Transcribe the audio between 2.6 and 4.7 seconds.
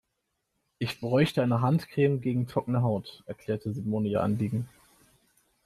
Haut", erklärte Simone ihr Anliegen.